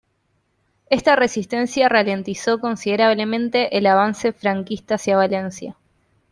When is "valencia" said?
5.15-5.75